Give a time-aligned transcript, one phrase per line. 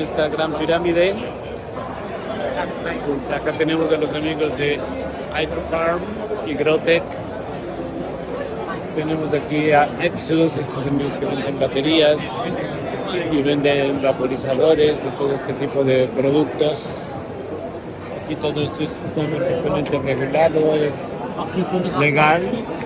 [0.00, 1.14] esta gran pirámide.
[3.34, 4.78] Acá tenemos a los amigos de
[5.34, 6.00] Hydrofarm
[6.46, 7.02] y Grotec.
[8.96, 12.42] Tenemos aquí a Exus, estos amigos que venden baterías
[13.30, 16.84] y venden vaporizadores y todo este tipo de productos.
[18.22, 21.18] Aquí todo esto es perfectamente regulado, es
[21.98, 22.42] legal,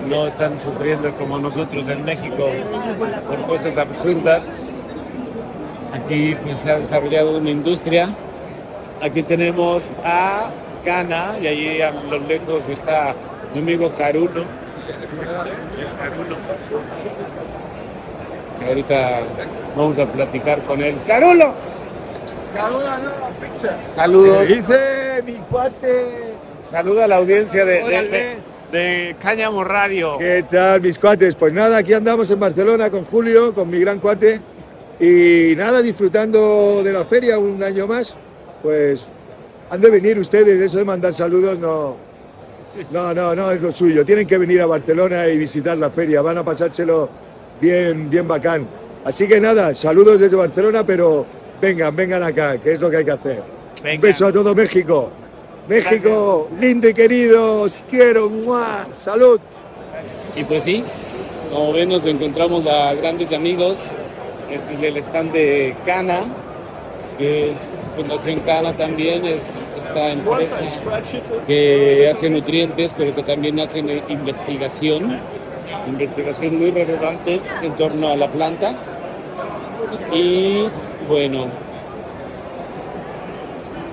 [0.07, 2.49] no están sufriendo como nosotros en México
[3.27, 4.73] por cosas absurdas.
[5.97, 8.09] Aquí pues, se ha desarrollado una industria.
[9.01, 10.49] Aquí tenemos a
[10.83, 13.13] Cana y allí a lo lejos está
[13.53, 14.43] mi amigo Carulo.
[15.11, 16.35] Es Carulo.
[18.59, 19.19] Que ahorita
[19.75, 20.95] vamos a platicar con él.
[21.05, 21.53] ¡Carulo!
[23.83, 24.47] Saludos.
[24.47, 26.31] dice mi cuate?
[26.63, 28.37] Saluda a la audiencia de, de-
[28.71, 30.17] de Cáñamo Radio.
[30.17, 31.35] ¿Qué tal, mis cuates?
[31.35, 34.41] Pues nada, aquí andamos en Barcelona con Julio, con mi gran cuate.
[34.99, 38.15] Y nada, disfrutando de la feria un año más.
[38.63, 39.05] Pues
[39.69, 41.95] han de venir ustedes, eso de mandar saludos no.
[42.91, 44.05] No, no, no es lo suyo.
[44.05, 46.21] Tienen que venir a Barcelona y visitar la feria.
[46.21, 47.09] Van a pasárselo
[47.59, 48.67] bien, bien bacán.
[49.03, 51.25] Así que nada, saludos desde Barcelona, pero
[51.61, 53.41] vengan, vengan acá, que es lo que hay que hacer.
[53.83, 53.95] Venga.
[53.95, 55.09] Un beso a todo México.
[55.67, 58.29] México, lindo y querido, os quiero.
[58.29, 58.87] ¡mua!
[58.93, 59.39] Salud.
[60.35, 60.83] Y pues sí,
[61.51, 63.91] como ven nos encontramos a grandes amigos.
[64.51, 66.21] Este es el stand de Cana,
[67.17, 67.57] que es
[67.95, 70.59] Fundación Cana también, es esta empresa
[71.45, 75.19] que hace nutrientes, pero que también hace investigación,
[75.87, 78.73] investigación muy relevante en torno a la planta.
[80.13, 80.63] Y
[81.09, 81.47] bueno,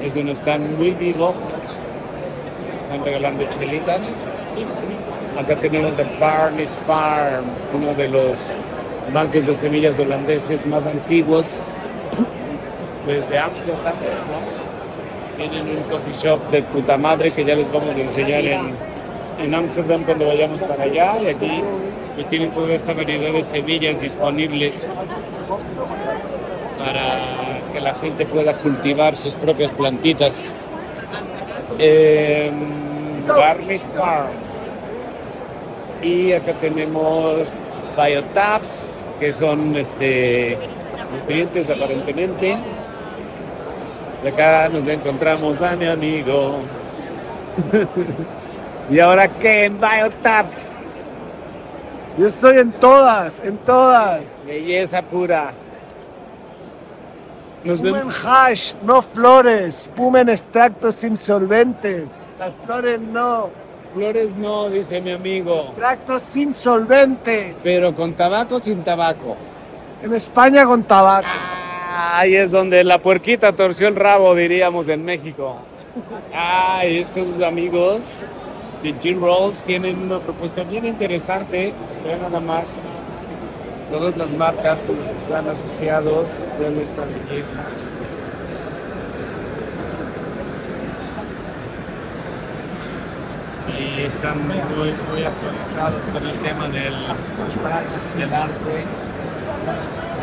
[0.03, 1.35] es un stand muy vivo,
[2.85, 4.01] están regalando chelitas.
[5.37, 8.57] Acá tenemos el Barney's Farm, uno de los
[9.13, 11.73] bancos de semillas holandeses más antiguos,
[13.05, 13.95] pues de Ámsterdam.
[15.37, 20.05] Tienen un coffee shop de puta madre que ya les vamos a enseñar en, Ámsterdam
[20.05, 21.19] cuando vayamos para allá.
[21.21, 21.63] Y aquí
[22.15, 24.93] pues tienen toda esta variedad de semillas disponibles
[26.79, 30.53] para que la gente pueda cultivar sus propias plantitas.
[33.27, 34.31] Barney's Farm.
[36.03, 37.59] Y acá tenemos
[37.97, 40.59] Biotabs, que son este,
[41.13, 42.59] nutrientes aparentemente.
[44.25, 46.61] Y acá nos encontramos a mi amigo.
[48.91, 50.77] ¿Y ahora qué en Biotabs?
[52.19, 54.21] Yo estoy en todas, en todas.
[54.47, 55.53] Belleza pura.
[57.65, 58.25] Nos Fumen vemos.
[58.25, 59.89] hash, no flores.
[59.95, 62.05] Fumen extractos sin solventes.
[62.39, 63.51] Las flores no.
[63.95, 65.55] Flores no, dice mi amigo.
[65.55, 67.55] Extractos sin solventes.
[67.63, 69.37] Pero con tabaco sin tabaco.
[70.03, 71.29] En España con tabaco.
[71.97, 75.59] Ahí es donde la puerquita torció el rabo, diríamos en México.
[76.35, 78.01] Ay, estos amigos
[78.83, 81.73] de Gin Rolls tienen una propuesta bien interesante.
[82.05, 82.89] Vean nada más
[83.93, 86.29] todas las marcas con las que están asociados.
[86.59, 87.61] Vean esta belleza.
[93.79, 94.57] Y están muy,
[95.11, 98.85] muy actualizados con el tema del el arte,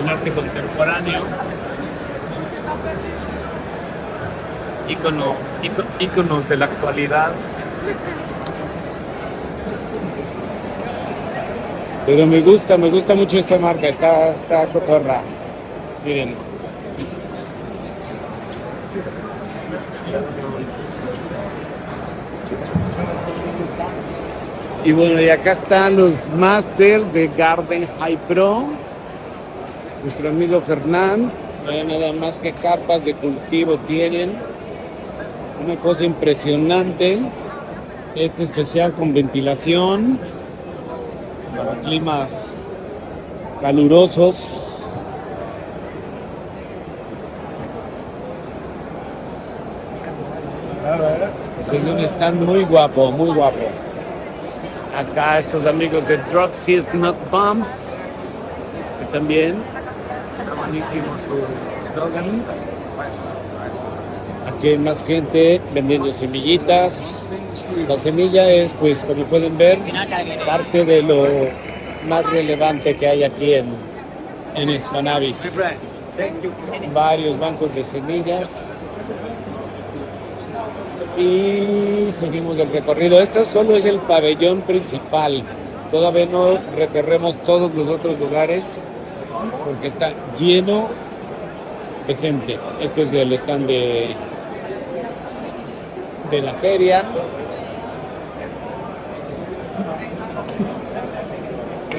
[0.02, 1.22] el arte contemporáneo.
[4.88, 7.32] Ícono, íco- íconos de la actualidad.
[12.06, 15.22] Pero me gusta, me gusta mucho esta marca, está, está cotorra.
[16.04, 16.51] Miren.
[24.84, 28.64] Y bueno, y acá están los masters de Garden High Pro.
[30.04, 31.32] Nuestro amigo Fernán.
[31.68, 34.32] Vean nada más que carpas de cultivo tienen.
[35.64, 37.20] Una cosa impresionante.
[38.16, 40.18] Este especial con ventilación
[41.56, 42.58] para climas
[43.62, 44.36] calurosos.
[51.58, 53.60] Pues es un stand muy guapo, muy guapo.
[54.96, 58.02] Acá estos amigos de Drop Seed Nut Bombs,
[59.00, 59.56] que también
[60.58, 62.44] buenísimo su slogan.
[64.48, 67.34] Aquí hay más gente vendiendo semillitas.
[67.88, 69.80] La semilla es, pues, como pueden ver,
[70.46, 71.26] parte de lo
[72.08, 73.74] más relevante que hay aquí en,
[74.56, 75.52] en Hispanavis.
[76.94, 78.74] Varios bancos de semillas.
[81.22, 83.20] Y seguimos el recorrido.
[83.20, 85.44] Esto solo es el pabellón principal.
[85.92, 88.84] Todavía no recorremos todos los otros lugares
[89.66, 90.90] porque está lleno
[92.08, 92.60] de gente.
[92.80, 94.16] Este es el stand de,
[96.32, 97.06] de la feria.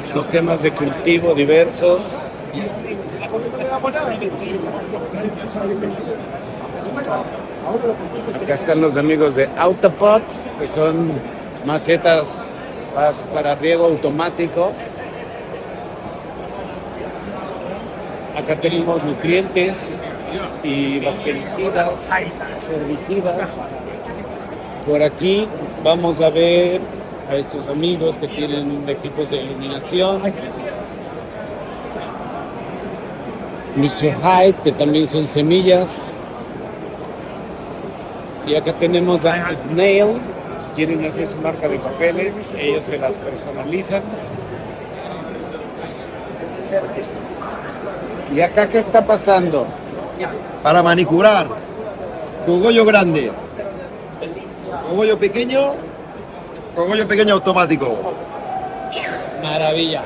[0.00, 2.16] Sistemas de cultivo diversos.
[8.42, 10.22] Acá están los amigos de Autopod,
[10.58, 11.12] que son
[11.64, 12.54] macetas
[12.94, 14.72] para, para riego automático.
[18.36, 19.98] Acá tenemos nutrientes
[20.64, 22.10] y bactericidas,
[22.68, 23.58] herbicidas.
[24.86, 25.46] Por aquí
[25.84, 26.80] vamos a ver
[27.30, 30.22] a estos amigos que tienen equipos de iluminación.
[33.76, 34.16] Mr.
[34.20, 36.12] Hyde, que también son semillas.
[38.46, 40.18] Y acá tenemos a Snail,
[40.58, 44.02] si quieren hacer su marca de papeles, ellos se las personalizan.
[48.34, 49.66] ¿Y acá qué está pasando?
[50.62, 51.48] para manicurar.
[52.46, 53.32] Cogollo grande.
[54.88, 55.74] Cogollo pequeño.
[56.74, 58.14] Cogollo pequeño automático.
[59.42, 60.04] Maravilla.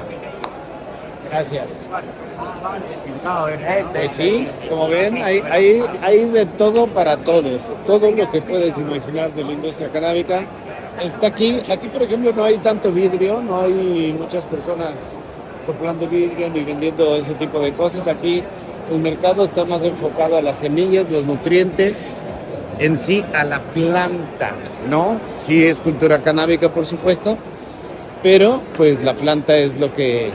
[1.31, 1.89] Gracias.
[3.93, 7.63] Pues sí, como ven, hay, hay, hay de todo para todos.
[7.87, 10.45] Todo lo que puedes imaginar de la industria canábica
[11.03, 11.61] está aquí.
[11.71, 15.17] Aquí, por ejemplo, no hay tanto vidrio, no hay muchas personas
[15.65, 18.07] soplando vidrio ni vendiendo ese tipo de cosas.
[18.07, 18.43] Aquí
[18.91, 22.23] el mercado está más enfocado a las semillas, los nutrientes,
[22.79, 24.53] en sí a la planta,
[24.89, 25.19] ¿no?
[25.35, 27.37] Sí es cultura canábica, por supuesto,
[28.23, 30.31] pero pues la planta es lo que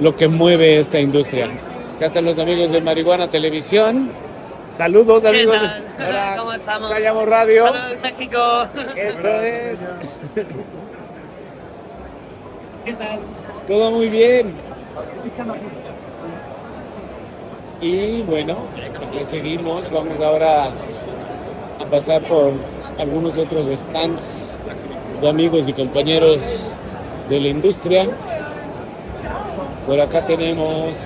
[0.00, 1.46] lo que mueve esta industria.
[1.96, 4.10] Acá están los amigos de Marihuana Televisión.
[4.70, 5.56] Saludos ¿Qué amigos.
[5.56, 6.08] tal?
[6.08, 6.90] Hola, ¿Cómo estamos?
[6.90, 7.64] Callamo Radio.
[7.66, 8.66] Saludos, México.
[8.96, 9.88] Eso es.
[13.66, 14.52] Todo muy bien.
[17.80, 18.58] Y bueno,
[19.08, 19.90] aquí seguimos.
[19.90, 22.52] Vamos ahora a pasar por
[22.98, 24.56] algunos otros stands
[25.20, 26.70] de amigos y compañeros
[27.28, 28.06] de la industria.
[29.86, 30.96] Por acá tenemos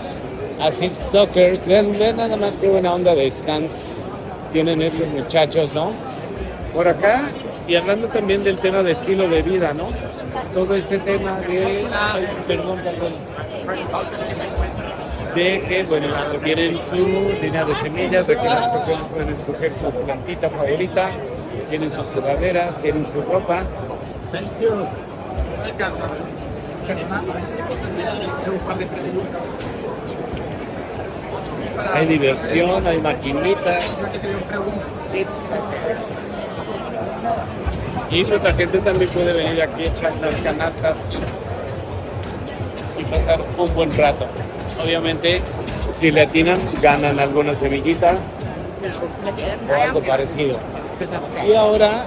[0.61, 1.67] Acid Stalkers.
[1.67, 3.97] Vean, vean nada más qué buena onda de stands
[4.53, 5.93] tienen estos muchachos, ¿no?
[6.73, 7.25] Por acá,
[7.67, 9.89] y hablando también del tema de estilo de vida, ¿no?
[10.55, 11.87] Todo este tema de.
[12.47, 13.13] perdón, perdón.
[15.35, 16.09] De que, bueno,
[16.43, 21.11] tienen su línea de semillas, de que las personas pueden escoger su plantita favorita,
[21.69, 23.65] tienen sus sudaderas, tienen su ropa.
[31.95, 33.89] Hay diversión, hay maquinitas,
[38.11, 41.19] y pues la gente también puede venir aquí a echar las canastas
[42.99, 44.27] y pasar un buen rato.
[44.83, 45.41] Obviamente,
[45.95, 48.27] si le atinan, ganan algunas semillitas
[49.69, 50.59] o algo parecido.
[51.49, 52.07] Y ahora,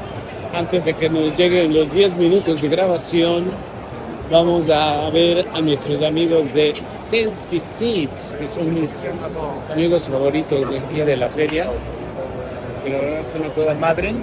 [0.54, 3.46] antes de que nos lleguen los 10 minutos de grabación,
[4.34, 9.08] vamos a ver a nuestros amigos de Sensi Seeds, que son mis
[9.72, 11.70] amigos favoritos de aquí de la feria.
[12.84, 14.16] Que la verdad son a toda madre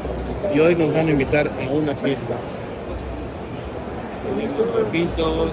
[0.52, 2.34] y hoy nos van a invitar a una fiesta.
[4.28, 5.52] Con estos papitos,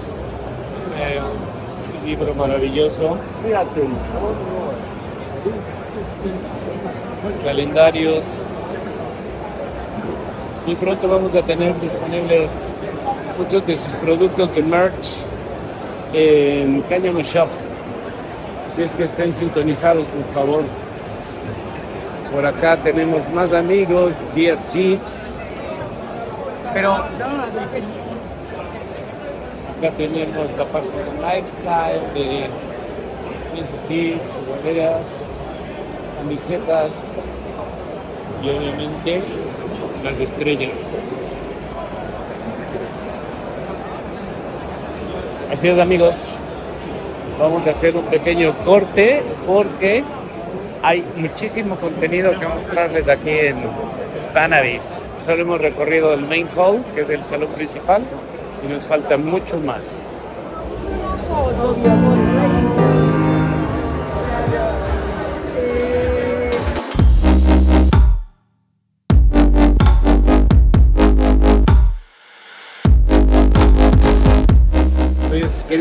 [0.80, 3.16] este libro maravilloso,
[7.44, 8.48] calendarios.
[10.66, 12.82] Muy pronto vamos a tener disponibles
[13.38, 15.22] muchos de sus productos de merch
[16.12, 17.48] en Cáñamo Shop.
[18.68, 20.64] Así es que estén sintonizados, por favor.
[22.32, 25.38] Por acá tenemos más amigos, Gia Seeds.
[26.74, 27.14] Pero acá
[29.96, 32.48] tenemos la parte de lifestyle, de
[33.54, 35.30] Gia Seeds, sudaderas,
[36.20, 37.14] camisetas
[38.42, 39.22] y obviamente
[40.02, 40.98] las estrellas.
[45.50, 46.36] Así es amigos,
[47.38, 50.04] vamos a hacer un pequeño corte porque
[50.82, 53.56] hay muchísimo contenido que mostrarles aquí en
[54.14, 55.08] Spanavis.
[55.16, 58.02] Solo hemos recorrido el main hall, que es el salón principal,
[58.62, 60.14] y nos falta mucho más.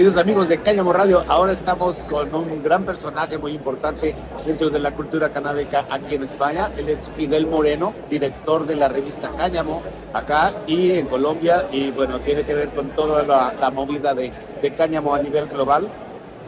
[0.08, 4.80] Queridos amigos de Cáñamo Radio, ahora estamos con un gran personaje muy importante dentro de
[4.80, 6.72] la cultura canábica aquí en España.
[6.78, 9.82] Él es Fidel Moreno, director de la revista Cáñamo,
[10.14, 11.68] acá y en Colombia.
[11.74, 15.48] Y bueno, tiene que ver con toda la, la movida de, de Cáñamo a nivel
[15.48, 15.90] global.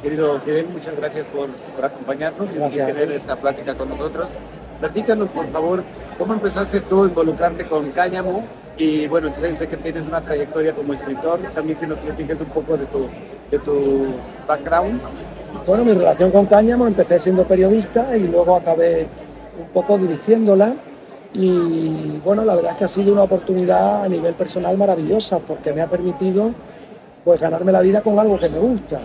[0.02, 4.38] Querido Fidel, muchas gracias por, por acompañarnos y tener esta plática con nosotros.
[4.80, 5.84] Platícanos, por favor,
[6.18, 8.46] cómo empezaste tú a involucrarte con Cáñamo
[8.80, 12.48] y bueno, entonces sé que tienes una trayectoria como escritor, también que nos platiques un
[12.48, 13.08] poco de tu,
[13.52, 14.06] de tu
[14.48, 15.02] background.
[15.68, 19.06] Bueno, mi relación con Cáñamo, empecé siendo periodista y luego acabé
[19.60, 20.76] un poco dirigiéndola.
[21.34, 25.74] Y bueno, la verdad es que ha sido una oportunidad a nivel personal maravillosa porque
[25.74, 26.54] me ha permitido
[27.26, 29.02] pues ganarme la vida con algo que me gusta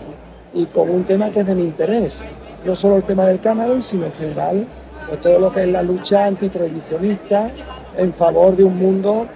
[0.53, 2.21] y con un tema que es de mi interés.
[2.63, 4.65] No solo el tema del cannabis, sino en general
[5.09, 7.51] pues todo lo que es la lucha antiprohibicionista
[7.97, 9.27] en favor de un mundo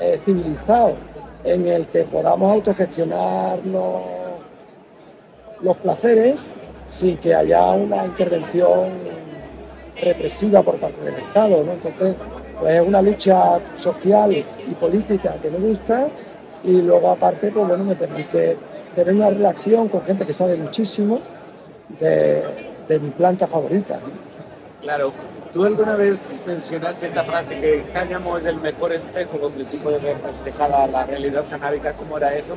[0.00, 0.94] eh, civilizado
[1.44, 4.02] en el que podamos autogestionarnos
[5.60, 6.46] los placeres
[6.86, 8.90] sin que haya una intervención
[10.00, 11.62] represiva por parte del Estado.
[11.64, 11.72] ¿no?
[11.72, 12.14] Entonces,
[12.60, 16.08] pues es una lucha social y política que me gusta
[16.64, 18.56] y luego aparte, pues bueno, me permite
[18.94, 21.20] tener una relación con gente que sabe muchísimo
[22.00, 22.42] de,
[22.88, 23.98] mi planta favorita.
[24.80, 25.12] Claro,
[25.54, 29.98] tú alguna vez mencionaste esta frase que Cáñamo es el mejor espejo donde se puede
[30.00, 32.56] ver reflejada la realidad canábica, ¿cómo era eso?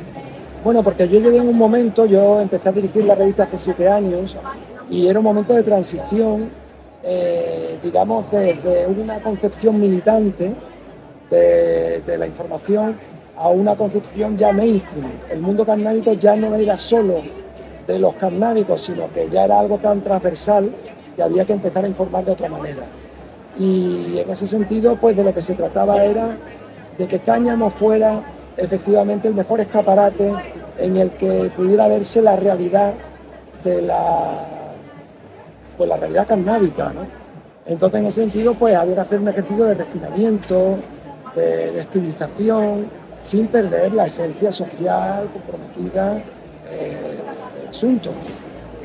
[0.63, 3.88] Bueno, porque yo llegué en un momento, yo empecé a dirigir la revista hace siete
[3.88, 4.36] años
[4.89, 6.50] y era un momento de transición,
[7.04, 10.56] eh, digamos, desde una concepción militante
[11.30, 12.98] de, de la información
[13.38, 15.12] a una concepción ya mainstream.
[15.30, 17.22] El mundo canábico ya no era solo
[17.86, 20.72] de los canábicos, sino que ya era algo tan transversal
[21.17, 22.83] que había que empezar a informar de otra manera.
[23.59, 26.38] Y en ese sentido, pues de lo que se trataba era
[26.95, 28.21] de que Cáñamo fuera
[28.55, 30.31] efectivamente el mejor escaparate
[30.77, 32.93] en el que pudiera verse la realidad
[33.63, 34.45] de la,
[35.75, 36.93] pues la realidad canábica.
[36.93, 37.01] ¿no?
[37.65, 40.77] Entonces, en ese sentido, pues había que hacer un ejercicio de refinamiento,
[41.36, 42.86] de, de estilización,
[43.24, 46.21] sin perder la esencia social comprometida
[46.69, 47.17] eh,
[47.59, 48.12] del asunto.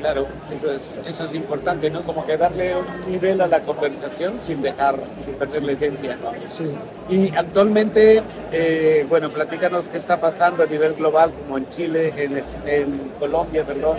[0.03, 2.01] Claro, eso es, eso es importante, ¿no?
[2.01, 6.17] Como que darle un nivel a la conversación sin dejar, sin perder la esencia.
[6.45, 6.75] Sí.
[7.09, 12.37] Y actualmente, eh, bueno, platícanos qué está pasando a nivel global, como en Chile, en,
[12.65, 13.95] en Colombia, perdón.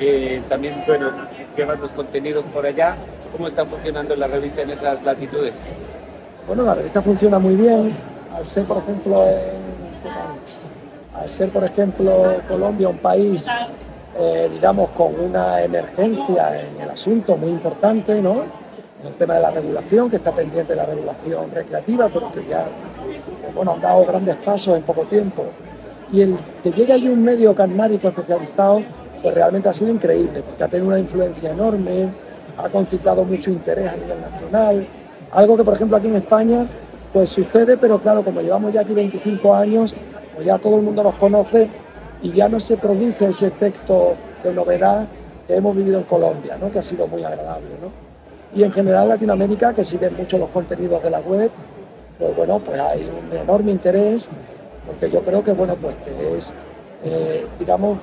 [0.00, 1.12] Eh, también, bueno,
[1.56, 2.96] llevan los contenidos por allá.
[3.30, 5.70] ¿Cómo está funcionando la revista en esas latitudes?
[6.48, 7.86] Bueno, la revista funciona muy bien.
[8.34, 9.68] Al ser, por ejemplo, en-
[11.16, 13.46] al ser, por ejemplo, Colombia un país,
[14.16, 18.42] eh, digamos, con una emergencia en el asunto muy importante, ¿no?
[19.00, 22.44] En el tema de la regulación, que está pendiente de la regulación recreativa, pero que
[22.48, 25.44] ya, eh, bueno, han dado grandes pasos en poco tiempo.
[26.12, 28.82] Y el que llegue allí un medio canábico especializado,
[29.22, 32.08] pues realmente ha sido increíble, porque ha tenido una influencia enorme,
[32.56, 34.86] ha concitado mucho interés a nivel nacional,
[35.30, 36.66] algo que por ejemplo aquí en España
[37.12, 39.94] pues sucede, pero claro, como llevamos ya aquí 25 años,
[40.34, 41.68] pues ya todo el mundo nos conoce
[42.22, 45.06] y ya no se produce ese efecto de novedad
[45.46, 46.70] que hemos vivido en Colombia, ¿no?
[46.70, 47.68] que ha sido muy agradable.
[47.80, 47.90] ¿no?
[48.54, 51.50] Y en general Latinoamérica, que siguen mucho los contenidos de la web,
[52.18, 54.28] pues bueno, pues hay un enorme interés,
[54.86, 56.52] porque yo creo que bueno, pues que es,
[57.04, 57.98] eh, digamos,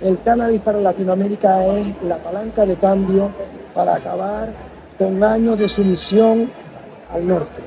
[0.00, 3.30] el cannabis para Latinoamérica es la palanca de cambio
[3.74, 4.50] para acabar
[4.98, 6.50] con años de sumisión
[7.12, 7.60] al norte,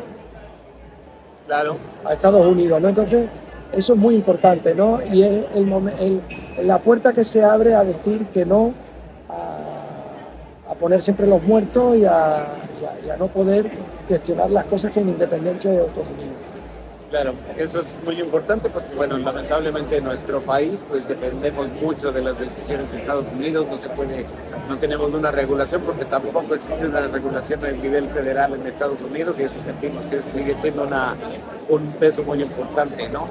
[1.45, 2.89] Claro, a Estados Unidos, ¿no?
[2.89, 3.27] Entonces,
[3.73, 4.99] eso es muy importante, ¿no?
[5.11, 6.21] Y es el,
[6.63, 8.73] la puerta que se abre a decir que no
[9.29, 12.47] a, poner siempre los muertos y a
[13.17, 13.69] no poder
[14.07, 16.52] gestionar las cosas con independencia y autonomía.
[17.13, 22.23] Claro, eso es muy importante porque, bueno, lamentablemente en nuestro país, pues dependemos mucho de
[22.23, 24.25] las decisiones de Estados Unidos, no se puede,
[24.67, 29.39] no tenemos una regulación porque tampoco existe una regulación a nivel federal en Estados Unidos
[29.39, 31.13] y eso sentimos que sigue siendo una,
[31.69, 33.27] un peso muy importante, ¿no?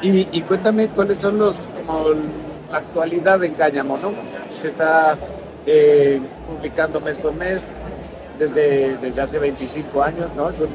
[0.00, 2.10] Y, cuéntame cuáles son los, como
[2.70, 4.12] la actualidad en Cáñamo, ¿no?
[4.56, 5.18] Se está
[5.66, 7.64] eh, publicando mes con mes
[8.38, 10.50] desde, desde hace 25 años, ¿no?
[10.50, 10.68] Es un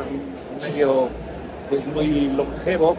[0.61, 1.07] medio
[1.81, 2.95] pues, muy longevo.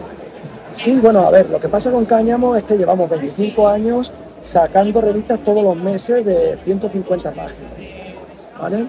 [0.71, 5.01] Sí, bueno, a ver, lo que pasa con Cáñamo es que llevamos 25 años sacando
[5.01, 7.71] revistas todos los meses de 150 páginas,
[8.59, 8.85] ¿vale?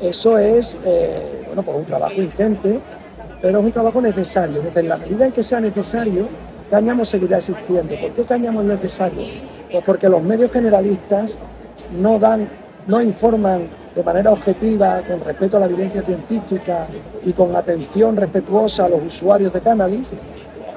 [0.00, 2.80] Eso es, eh, bueno, pues un trabajo ingente,
[3.42, 4.56] pero es un trabajo necesario.
[4.56, 6.28] Entonces, en la medida en que sea necesario,
[6.70, 7.94] Cáñamo seguirá existiendo.
[8.00, 9.22] ¿Por qué Cáñamo es necesario?
[9.70, 11.36] Pues porque los medios generalistas
[12.00, 12.48] no dan,
[12.86, 13.68] no informan
[13.98, 16.86] de manera objetiva, con respeto a la evidencia científica
[17.26, 20.10] y con atención respetuosa a los usuarios de cannabis.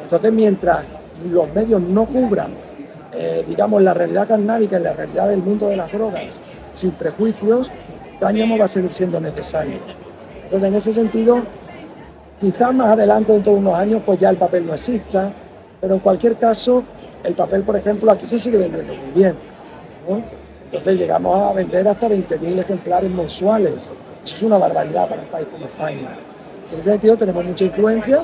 [0.02, 0.84] Entonces, mientras
[1.32, 2.54] los medios no cubran,
[3.14, 6.40] eh, digamos, la realidad canábica y la realidad del mundo de las drogas
[6.74, 7.70] sin prejuicios,
[8.20, 9.78] Cáñamo va a seguir siendo necesario.
[10.46, 11.44] Entonces, en ese sentido,
[12.40, 15.32] quizás más adelante, dentro de unos años, pues ya el papel no exista,
[15.80, 16.84] pero en cualquier caso,
[17.24, 19.36] el papel, por ejemplo, aquí se sigue vendiendo muy bien.
[20.10, 20.41] ¿no?
[20.72, 23.90] Entonces llegamos a vender hasta 20.000 ejemplares mensuales.
[24.24, 26.18] Eso es una barbaridad para un país como España.
[26.72, 28.24] En ese sentido tenemos mucha influencia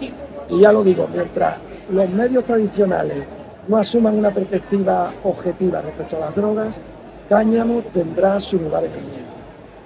[0.49, 1.57] y ya lo digo, mientras
[1.89, 3.23] los medios tradicionales
[3.67, 6.79] no asuman una perspectiva objetiva respecto a las drogas,
[7.27, 9.17] Cáñamo tendrá su lugar en el mundo.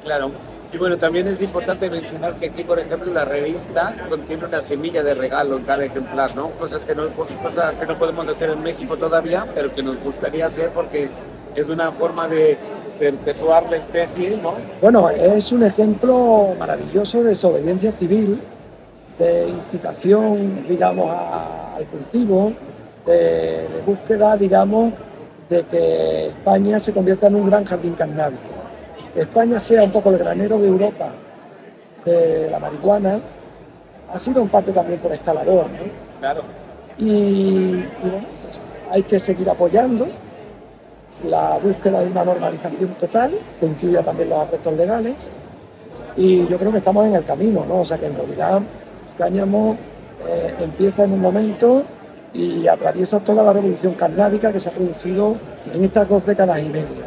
[0.03, 0.31] Claro.
[0.71, 5.03] Y bueno, también es importante mencionar que aquí, por ejemplo, la revista contiene una semilla
[5.03, 6.51] de regalo en cada ejemplar, ¿no?
[6.51, 10.45] Cosas que no, cosas que no podemos hacer en México todavía, pero que nos gustaría
[10.45, 11.09] hacer porque
[11.55, 12.57] es una forma de
[12.99, 14.53] perpetuar la especie, ¿no?
[14.81, 18.41] Bueno, es un ejemplo maravilloso de desobediencia civil,
[19.17, 22.53] de incitación, digamos, al cultivo,
[23.05, 24.93] de, de búsqueda, digamos,
[25.49, 28.41] de que España se convierta en un gran jardín canábico.
[29.13, 31.09] Que España sea un poco el granero de Europa
[32.05, 33.19] de la marihuana,
[34.11, 35.65] ha sido en parte también por esta labor.
[35.65, 36.19] ¿no?
[36.19, 36.41] Claro.
[36.97, 38.59] Y, y bueno, pues
[38.91, 40.07] hay que seguir apoyando
[41.27, 45.15] la búsqueda de una normalización total, que incluya también los aspectos legales.
[46.15, 47.81] Y yo creo que estamos en el camino, ¿no?
[47.81, 48.61] O sea que en realidad
[49.17, 49.77] Cáñamo
[50.27, 51.83] eh, empieza en un momento
[52.33, 55.35] y atraviesa toda la revolución canábica que se ha producido
[55.73, 57.05] en estas dos décadas y media.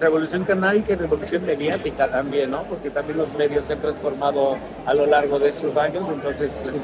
[0.00, 2.62] Revolución canábica y revolución mediática también, ¿no?
[2.64, 6.74] Porque también los medios se han transformado a lo largo de estos años, entonces pues,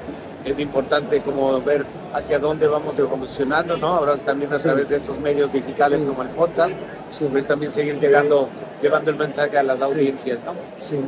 [0.45, 3.89] es importante como ver hacia dónde vamos evolucionando, ¿no?
[3.89, 4.65] Ahora también a Sí.
[4.65, 6.07] través de estos medios digitales Sí.
[6.07, 6.75] como el podcast,
[7.09, 7.27] Sí.
[7.31, 8.49] pues también seguir llegando,
[8.83, 10.53] llevando el mensaje a las audiencias, ¿no?
[10.77, 10.99] Sí.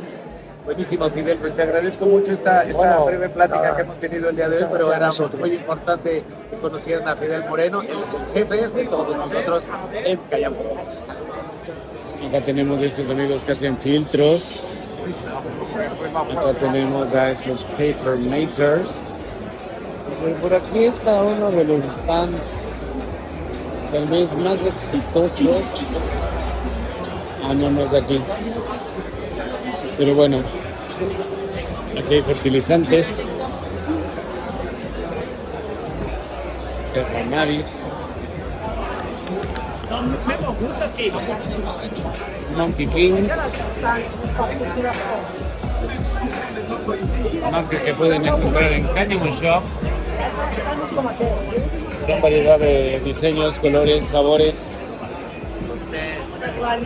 [0.65, 3.75] Buenísimo, Fidel, pues te agradezco mucho esta, esta Bueno, breve plática nada.
[3.77, 7.15] que hemos tenido el día de hoy, pero era a muy importante que conocieran a
[7.15, 10.59] Fidel Moreno, el jefe de todos nosotros en Cayambo.
[12.27, 14.73] Acá tenemos estos amigos que hacen filtros.
[16.37, 19.16] Acá tenemos a esos paper makers.
[20.41, 22.69] Por aquí está uno de los stands
[23.91, 25.65] tal vez más exitosos.
[27.43, 28.21] Ah, no, no es aquí.
[29.97, 30.39] Pero bueno,
[31.97, 33.31] aquí hay fertilizantes.
[37.13, 37.87] Cannabis.
[42.57, 43.27] Monkey King.
[47.51, 49.63] Marca que pueden encontrar en Cáñamo Shop.
[52.07, 54.79] Gran variedad de diseños, colores, sabores.
[56.61, 56.83] Van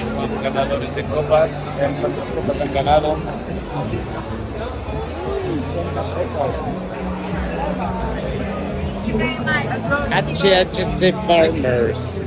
[0.00, 1.70] son ganadores de copas.
[2.00, 3.16] Cuántas copas han ganado.
[10.10, 12.22] HHC Farmers.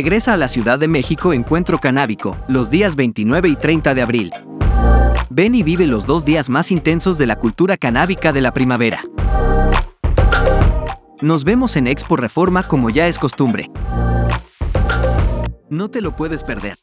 [0.00, 4.30] Regresa a la Ciudad de México Encuentro Canábico, los días 29 y 30 de abril.
[5.28, 9.02] Ven y vive los dos días más intensos de la cultura canábica de la primavera.
[11.20, 13.70] Nos vemos en Expo Reforma como ya es costumbre.
[15.68, 16.78] No te lo puedes perder.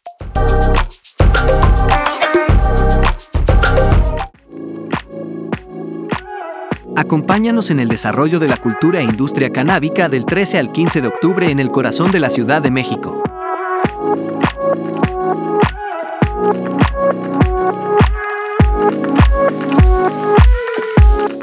[6.97, 11.07] Acompáñanos en el desarrollo de la cultura e industria canábica del 13 al 15 de
[11.07, 13.21] octubre en el corazón de la Ciudad de México.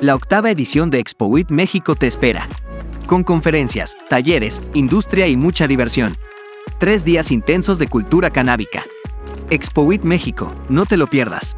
[0.00, 2.48] La octava edición de ExpoWIT México te espera.
[3.06, 6.16] Con conferencias, talleres, industria y mucha diversión.
[6.78, 8.82] Tres días intensos de cultura canábica.
[9.50, 11.56] ExpoWIT México, no te lo pierdas.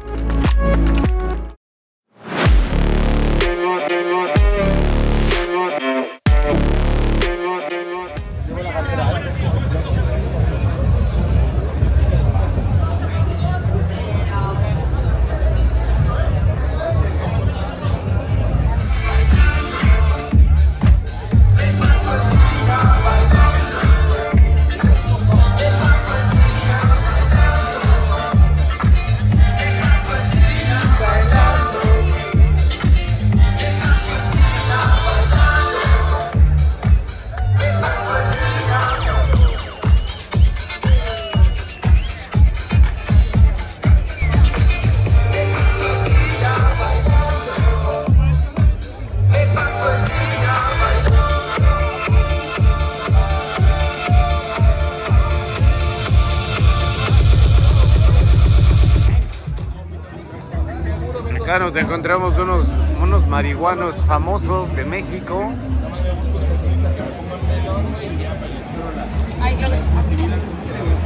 [61.57, 62.67] Acá nos encontramos unos,
[63.01, 65.51] unos marihuanos famosos de México.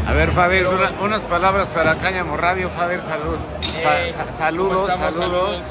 [0.08, 2.70] A ver, Fader, una- unas palabras para Cáñamo Radio.
[2.70, 3.38] Fader, salud.
[3.62, 5.62] Sa- sa- saludos, saludos.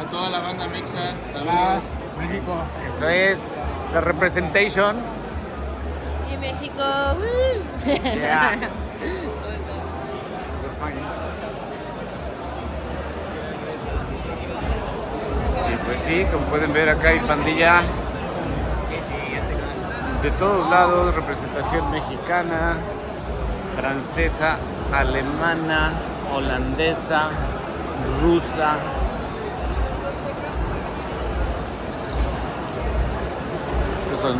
[0.00, 1.82] A toda la banda mexa, saludos.
[2.18, 2.54] México.
[2.84, 3.54] Eso es
[3.94, 4.96] la representation.
[6.32, 6.82] Y México.
[7.84, 8.58] Yeah.
[15.92, 17.82] pues sí, como pueden ver acá hay pandilla
[20.22, 22.76] de todos lados, representación mexicana,
[23.76, 24.56] francesa,
[24.90, 25.92] alemana,
[26.34, 27.28] holandesa,
[28.22, 28.76] rusa.
[34.06, 34.36] Estos son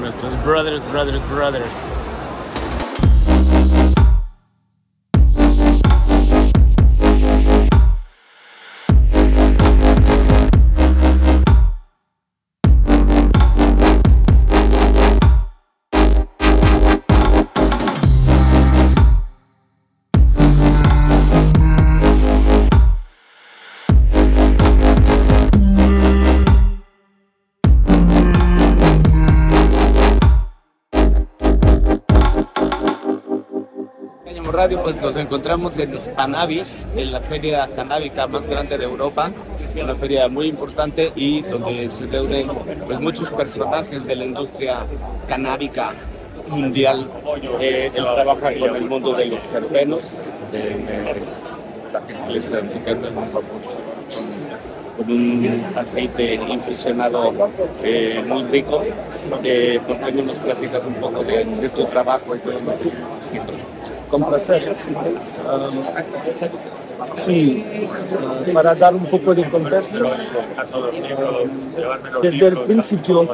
[0.00, 2.01] nuestros brothers, brothers, brothers.
[34.62, 39.32] Pues nos encontramos en Spanavis, en la feria canábica más grande de Europa,
[39.74, 42.46] una feria muy importante y donde se reúnen
[42.86, 44.86] pues, muchos personajes de la industria
[45.26, 45.94] canábica
[46.48, 47.08] mundial.
[47.58, 50.18] Eh, él trabaja con el mundo de los terpenos,
[50.52, 50.76] de, de
[53.10, 53.30] un
[54.96, 57.32] con un aceite infusionado
[57.82, 58.84] eh, muy rico.
[59.42, 62.78] Eh, ¿Por qué no nos platicas un poco de, de tu trabajo y todo lo
[62.78, 62.92] que?
[64.12, 64.76] Con placer.
[65.42, 65.70] Um,
[67.14, 67.64] sí,
[68.52, 70.04] para dar un poco de contexto,
[72.20, 73.26] desde el principio,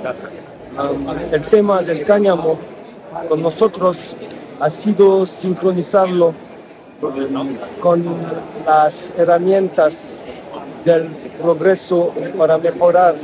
[1.32, 2.60] el tema del cáñamo
[3.28, 4.14] con nosotros
[4.60, 6.32] ha sido sincronizarlo
[7.80, 8.04] con
[8.64, 10.22] las herramientas
[10.84, 11.08] del
[11.42, 13.16] progreso para mejorar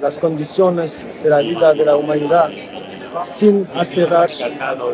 [0.00, 2.50] las condiciones de la vida de la humanidad
[3.22, 4.30] sin acerrar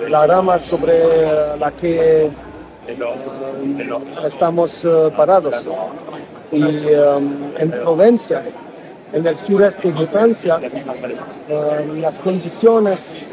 [0.09, 0.94] la rama sobre
[1.59, 2.31] la que
[4.24, 5.66] estamos eh, parados.
[6.50, 8.42] Y um, en Provencia,
[9.12, 10.59] en el sureste de Francia,
[11.48, 13.31] eh, las condiciones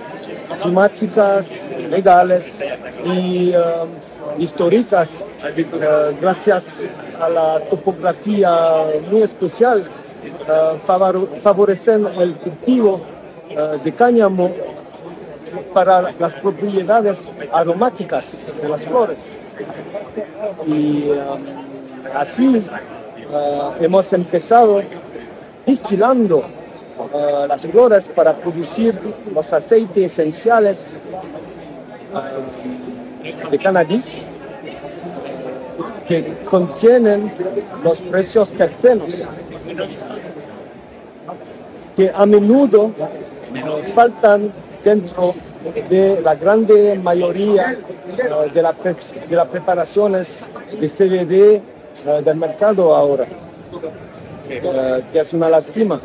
[0.61, 2.63] climáticas, legales
[3.05, 3.55] y eh,
[4.37, 6.87] históricas, eh, gracias
[7.19, 9.83] a la topografía muy especial,
[10.25, 12.99] eh, favor- favorecen el cultivo
[13.49, 14.51] eh, de cáñamo
[15.73, 19.39] para las propiedades aromáticas de las flores.
[20.65, 21.19] Y eh,
[22.13, 24.81] así eh, hemos empezado
[25.65, 26.43] distilando
[27.49, 28.97] las flores para producir
[29.33, 30.99] los aceites esenciales
[33.51, 34.23] de cannabis
[36.07, 37.31] que contienen
[37.83, 39.27] los precios terpenos
[41.95, 42.91] que a menudo
[43.93, 44.51] faltan
[44.83, 45.33] dentro
[45.89, 50.47] de la grande mayoría eh, de, la de las preparaciones
[50.79, 51.61] de CBD eh,
[52.23, 53.25] del mercado ahora,
[54.47, 55.99] Eh, que es una lástima,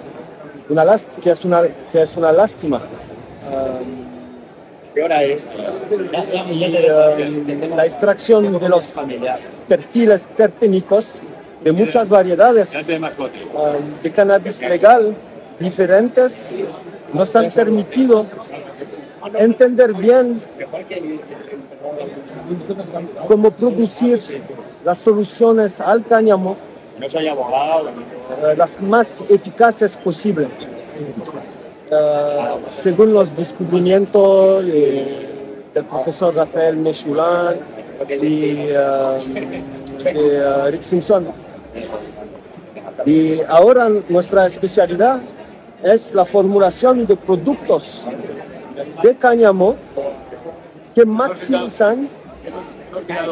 [0.70, 1.60] una last- que, es una,
[1.92, 2.80] que es una lástima.
[4.94, 5.44] ¿Qué hora es?
[6.50, 8.92] y la extracción de los
[9.68, 11.20] perfiles terpénicos
[11.62, 12.72] de muchas variedades
[14.02, 15.14] de cannabis legal
[15.58, 16.50] diferentes
[17.12, 18.26] nos han permitido
[19.34, 20.40] entender bien
[23.26, 24.18] cómo producir
[24.84, 26.56] las soluciones al cáñamo
[27.02, 30.48] eh, las más eficaces posibles.
[31.90, 35.26] Eh, según los descubrimientos eh,
[35.72, 37.56] del profesor Rafael Mechulán
[38.08, 38.76] y de
[40.70, 41.28] Rick Simpson.
[43.06, 45.20] Y ahora nuestra especialidad
[45.82, 48.02] es la formulación de productos
[49.02, 49.74] de cáñamo
[50.94, 52.08] que maximizan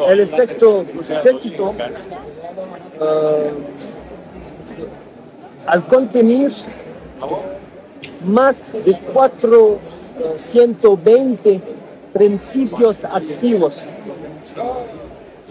[0.09, 1.75] el efecto séquito
[3.01, 3.53] eh,
[5.67, 6.51] al contener
[8.25, 11.61] más de 420
[12.13, 13.89] principios activos,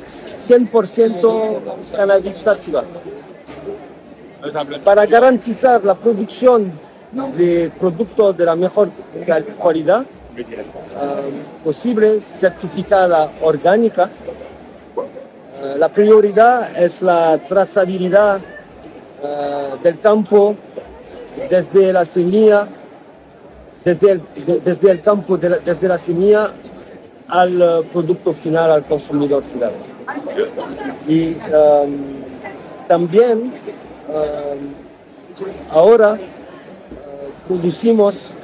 [0.04, 1.60] 100%
[1.96, 2.84] cannabis sativa.
[4.84, 6.74] Para garantizar la producción
[7.12, 8.90] de productos de la mejor
[9.26, 10.06] cal- calidad
[10.38, 14.10] eh, posible, certificada orgánica,
[15.60, 18.40] Eh, la prioridad es la trazabilidad
[19.24, 20.56] eh, del campo
[21.50, 22.68] desde la semilla,
[23.84, 26.52] desde el, de- desde el campo, de la- desde la semilla
[27.28, 29.72] al eh, producto final, al consumidor final.
[31.08, 32.22] Y em,
[32.88, 33.52] también
[34.14, 34.60] em,
[35.72, 36.20] ahora
[37.48, 38.36] producimos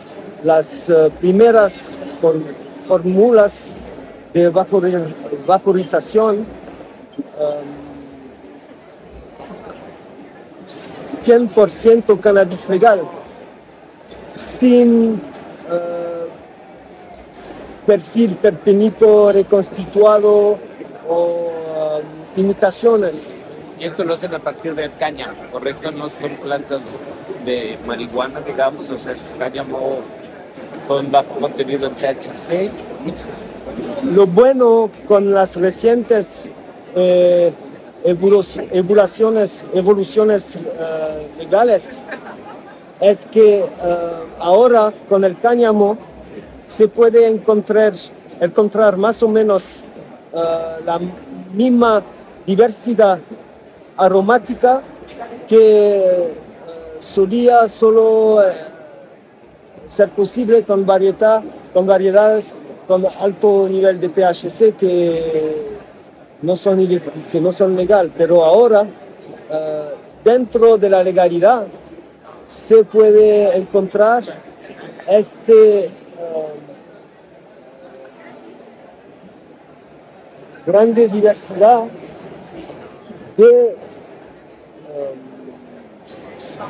[0.43, 1.97] las eh, primeras
[2.87, 3.77] fórmulas
[4.33, 5.13] de vapori-
[5.45, 6.45] vaporización
[7.39, 7.83] em,
[10.65, 13.01] 100% cannabis legal,
[14.35, 15.21] sin
[15.69, 16.27] eh,
[17.85, 20.57] perfil terpenito reconstituido
[21.07, 23.37] o um, imitaciones.
[23.79, 25.91] Y esto lo hacen a partir del cáñamo, ¿correcto?
[25.91, 26.83] No son plantas
[27.45, 29.99] de marihuana, digamos, o sea, es cáñamo
[30.87, 32.71] con bajo contenido en THC.
[34.13, 36.49] Lo bueno con las recientes
[36.95, 37.51] eh,
[38.05, 42.01] evolu- evoluciones, evoluciones eh, legales
[43.01, 43.65] es que eh,
[44.39, 45.97] ahora con el cáñamo
[46.67, 47.93] se puede encontrar,
[48.39, 49.83] encontrar más o menos
[50.33, 50.39] eh,
[50.85, 50.99] la
[51.53, 52.03] misma
[52.45, 53.19] diversidad
[53.97, 54.81] aromática
[55.47, 56.33] que eh,
[56.99, 58.53] solía solo eh,
[59.85, 62.53] ser posible con, variedad, con variedades
[62.87, 65.73] con alto nivel de THC que
[66.41, 66.77] no son,
[67.31, 68.85] que no son legal, pero ahora
[69.51, 69.89] eh,
[70.23, 71.65] dentro de la legalidad
[72.47, 74.23] se puede encontrar
[75.07, 75.89] este
[80.65, 81.83] grande diversidad
[83.37, 83.82] de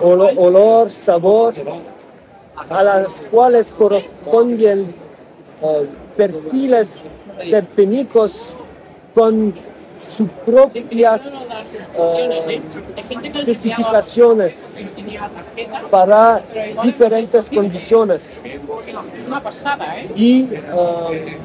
[0.02, 1.54] olo- olor, sabor,
[2.70, 4.94] a las cuales corresponden
[5.62, 7.04] eh, perfiles
[7.50, 8.56] terpenicos
[9.16, 9.54] con
[10.00, 11.34] sus propias
[11.98, 12.62] eh,
[12.98, 14.76] especificaciones
[15.90, 16.42] para
[16.84, 18.44] diferentes condiciones.
[20.16, 21.38] Y eh,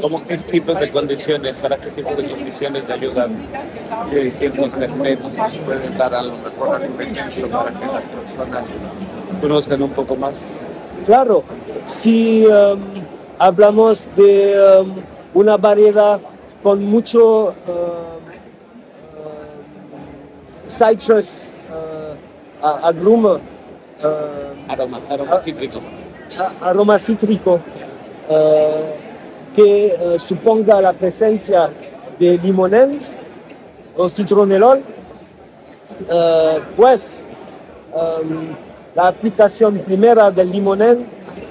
[0.00, 3.26] ¿Cómo qué tipos de condiciones, para qué tipo de condiciones de ayuda
[4.10, 8.78] de ciertos terpenos se pueden dar a lo mejor algún ejemplo para que las personas
[9.40, 10.56] conozcan un poco más?
[11.06, 11.44] Claro,
[11.86, 12.78] si um,
[13.38, 14.94] hablamos de um,
[15.32, 16.20] una variedad
[16.62, 17.52] con mucho um,
[19.24, 21.46] um, citrus
[22.62, 23.40] uh, agruma, um,
[24.70, 25.80] Aroma, aroma cítrico.
[26.38, 27.60] a- aroma cítrico, uh,
[29.54, 31.70] que uh, suponga la presencia
[32.18, 32.98] de limonel
[33.96, 37.24] o citronelol, uh, pues
[37.94, 38.54] um,
[38.94, 41.06] la aplicación primera del limonel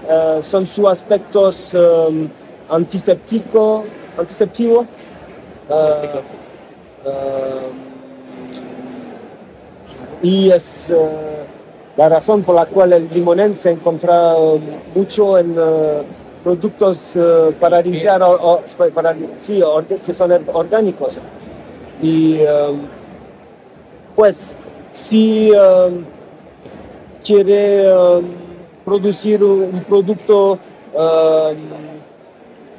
[0.09, 2.29] eh, son sus aspectos um,
[2.69, 3.83] antiséptico,
[4.17, 4.85] antiséptivo,
[5.69, 6.21] eh,
[7.05, 7.71] eh,
[10.23, 10.95] y es eh,
[11.95, 14.33] la razón por la cual el limonel se encuentra
[14.95, 16.03] mucho en eh,
[16.43, 18.61] productos eh, para limpiar, o- o-
[18.93, 19.61] para, sí,
[20.01, 21.21] que son orgánicos.
[22.01, 22.81] Y um,
[24.15, 24.55] pues
[24.93, 26.03] si um,
[27.23, 27.91] quiere
[28.85, 30.57] producir un producto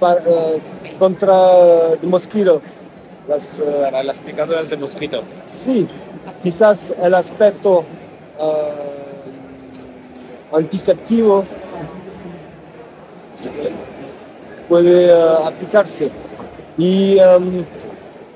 [0.01, 0.61] para- eh,
[0.99, 2.61] contra el mosquito.
[3.29, 5.23] Las, eh, Para las picaduras de mosquito.
[5.53, 5.87] sí,
[6.43, 7.85] quizás el aspecto
[8.41, 11.45] eh, antiséptico
[14.69, 16.11] puede eh, aplicarse.
[16.77, 17.65] Y um,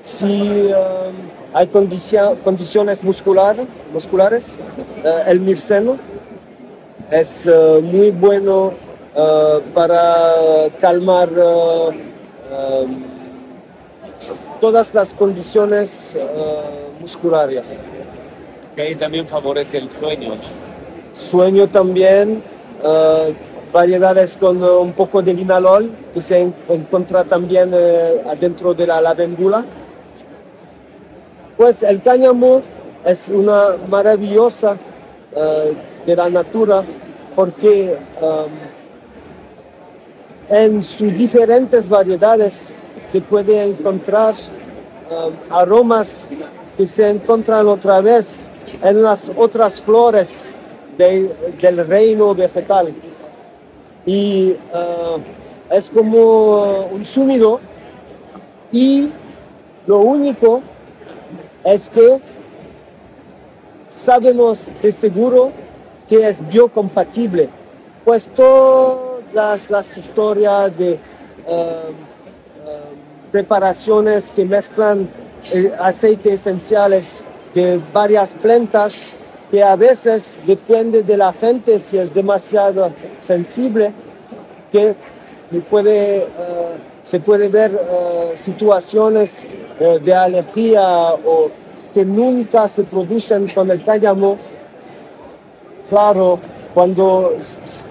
[0.01, 1.15] si um,
[1.53, 4.57] hay condicia- condiciones muscular- musculares,
[5.03, 5.97] eh, el mirceno
[7.11, 8.73] es eh, muy bueno
[9.75, 13.03] para calmar um,
[14.59, 16.17] todas las condiciones
[16.99, 17.79] musculares.
[18.75, 20.33] Que también favorece el sueño.
[21.13, 22.41] Sueño también,
[23.73, 28.87] variedades con eh, un poco de linalol que se en- encuentra también eh, adentro de
[28.87, 29.65] la lavandula.
[31.57, 32.61] Pues el cáñamo
[33.05, 34.77] es una maravillosa
[35.35, 35.73] eh,
[36.05, 36.83] de la natura
[37.35, 37.97] porque
[40.49, 44.35] en sus diferentes variedades se puede encontrar
[45.49, 46.29] aromas
[46.77, 48.47] que se encuentran otra vez
[48.83, 50.53] en las otras flores
[50.97, 51.31] de-
[51.61, 52.93] del reino vegetal.
[54.05, 55.19] Y uh,
[55.73, 57.59] es como un sumido
[58.71, 59.09] y
[59.85, 60.61] lo único
[61.63, 62.19] es que
[63.87, 65.51] sabemos de seguro
[66.07, 67.49] que es biocompatible,
[68.03, 70.99] pues todas las historias de
[71.47, 71.91] eh,
[73.31, 75.09] preparaciones que mezclan
[75.79, 79.13] aceites esenciales de varias plantas
[79.53, 83.93] que a veces depende de la gente si es demasiado sensible
[84.71, 84.95] que
[85.69, 86.27] puede, eh,
[87.03, 89.45] se puede ver eh, situaciones
[89.79, 91.51] eh, de alergia o
[91.93, 94.39] que nunca se producen con el cáñamo.
[95.87, 96.39] Claro,
[96.73, 97.33] cuando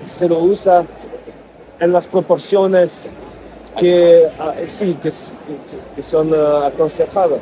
[0.07, 0.85] se lo usa
[1.79, 3.12] en las proporciones
[3.79, 5.11] que, ah, sí, que,
[5.94, 7.38] que- son aconsejadas.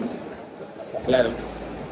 [1.06, 1.30] Claro.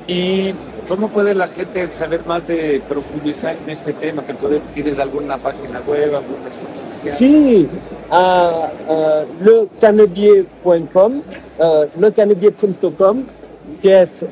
[0.06, 0.52] ¿Y
[0.88, 4.22] cómo puede la gente saber más de profundizar en este tema?
[4.22, 7.16] ¿Te puede, ¿Tienes alguna página web, alguna red social?
[7.16, 7.68] Sí,
[8.10, 11.22] a a lecanebier.com,
[11.58, 13.24] uh, lecanebier.com,
[13.82, 14.24] que es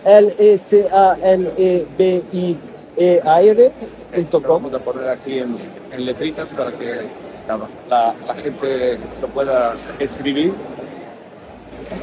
[2.96, 4.42] L-E-C-A-N-E-B-I-E-R.com.
[4.42, 5.56] Vamos a poner aquí en,
[5.92, 7.08] en letritas para que
[7.48, 10.52] la, la- la gente lo pueda escribir.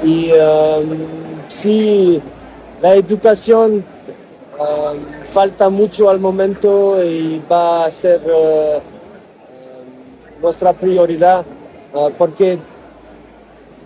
[0.03, 0.97] Y um,
[1.47, 2.21] sí,
[2.81, 3.83] la educación
[5.25, 8.81] falta mucho al momento y va a ser um,
[10.41, 11.45] nuestra prioridad
[11.93, 12.59] uh, porque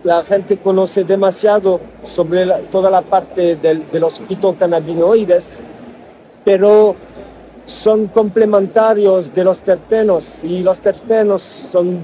[0.03, 5.59] la gente conoce demasiado sobre toda la parte de los fitocannabinoides,
[6.45, 6.95] pero
[7.65, 11.99] son complementarios de los terpenos y los terpenos son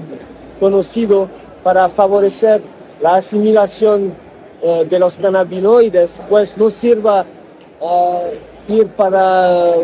[0.60, 1.28] conocidos
[1.62, 2.60] para favorecer
[3.00, 4.14] la asimilación
[4.62, 7.24] eh, de los cannabinoides, pues no sirva
[7.80, 9.74] eh, ir para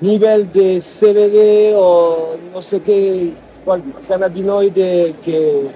[0.00, 3.32] nivel de CBD o no sé qué
[3.64, 5.70] cual cannabinoide que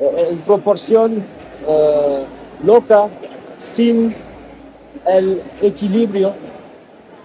[0.00, 1.22] eh, en proporción
[1.68, 2.24] eh,
[2.64, 3.08] loca
[3.56, 4.14] sin
[5.06, 6.32] el equilibrio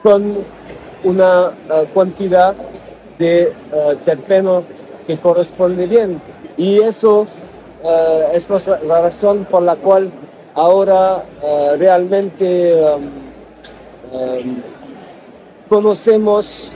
[0.03, 0.35] con
[1.03, 2.55] una eh, cantidad
[3.17, 3.53] de eh,
[4.03, 4.63] terpeno
[5.07, 6.21] que corresponde bien.
[6.57, 7.27] Y eso
[8.33, 10.11] es la, razón por la cual
[10.55, 11.23] ahora
[11.77, 13.24] realmente um,
[14.15, 14.61] um,
[15.67, 16.73] conocemos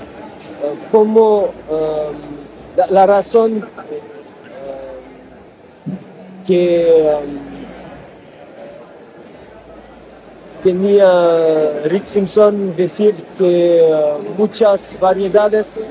[0.63, 3.99] eh, cómo um, la, razón eh,
[6.45, 7.17] que
[10.61, 13.83] tenía Rick Simpson decir que
[14.37, 15.87] muchas variedades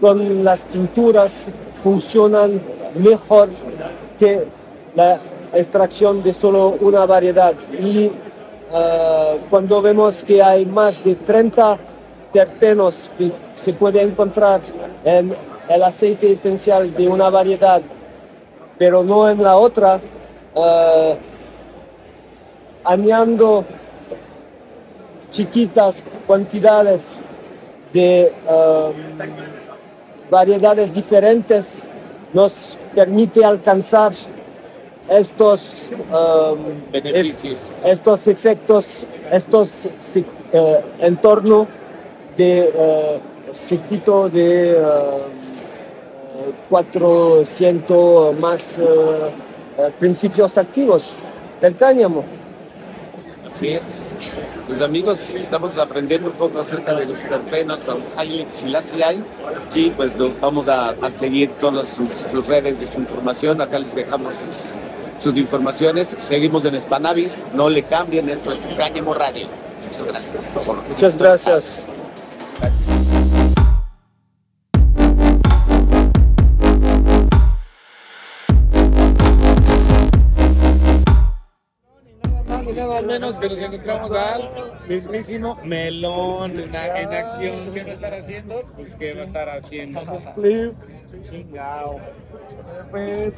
[0.00, 1.46] con las tinturas
[1.82, 2.60] funcionan
[2.94, 3.48] mejor
[4.18, 4.46] que
[4.94, 5.18] la
[5.52, 7.54] extracción de solo una variedad.
[7.78, 8.12] Y
[8.72, 11.78] eh, cuando vemos que hay más de 30
[12.32, 14.60] terpenos que se puede encontrar
[15.04, 15.34] en
[15.68, 17.82] el aceite esencial de una variedad,
[18.78, 20.00] pero no en la otra,
[20.54, 21.18] eh,
[22.84, 23.64] añadiendo
[25.30, 27.18] chiquitas cantidades
[27.92, 28.94] de um,
[30.30, 31.82] variedades diferentes
[32.32, 34.12] nos permite alcanzar
[35.08, 37.58] estos um, Beneficios.
[37.84, 39.86] ef- estos efectos estos
[40.52, 41.66] eh, en torno
[42.36, 43.20] de eh,
[43.52, 48.82] sequito de eh, eh, 400 más eh,
[49.78, 51.16] eh, principios activos
[51.60, 52.24] del cáñamo.
[53.50, 54.02] Así es.
[54.66, 57.80] Pues amigos, estamos aprendiendo un poco acerca de los terpenos,
[59.02, 59.24] hay,
[59.74, 63.60] y pues vamos a, a seguir todas sus, sus redes y su información.
[63.62, 64.72] Acá les dejamos sus,
[65.18, 66.16] sus informaciones.
[66.20, 69.48] Seguimos en Spanavis, no le cambien, esto es Cáñamo Radio.
[69.84, 70.56] Muchas gracias.
[70.88, 71.86] Muchas gracias.
[82.48, 84.50] más y nada menos que nos encontramos al
[84.88, 87.74] mismísimo Melón en, a- en acción.
[87.74, 88.54] ¿Qué va a estar haciendo?
[88.76, 90.00] Pues ¿qué va a estar haciendo?
[91.22, 92.00] Chingao.
[92.92, 93.30] Ay,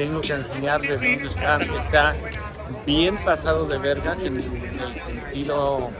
[0.00, 2.16] tengo que enseñarles dónde está, está
[2.86, 5.90] bien pasado de verga en, en el sentido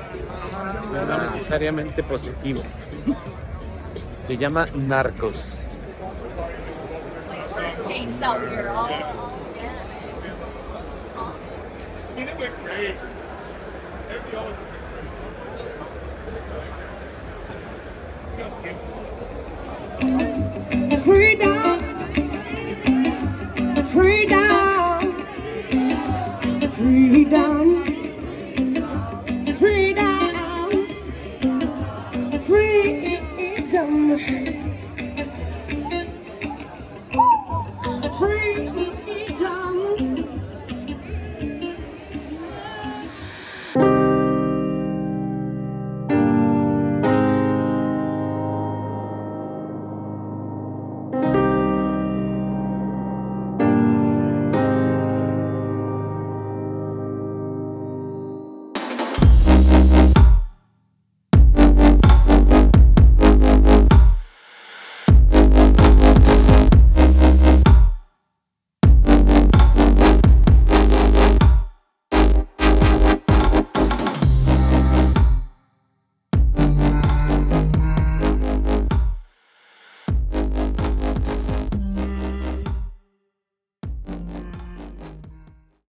[0.91, 2.63] pues, no necesariamente positivo.
[4.17, 5.67] Se llama Narcos.